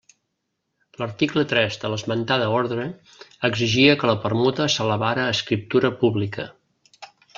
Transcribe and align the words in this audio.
L'article 1.01 1.43
tres 1.51 1.75
de 1.83 1.91
l'esmentada 1.93 2.47
ordre 2.61 2.85
exigia 3.51 3.99
que 4.01 4.09
la 4.13 4.17
permuta 4.25 4.67
s'elevara 4.77 5.27
a 5.27 5.37
escriptura 5.39 5.93
pública. 6.01 6.49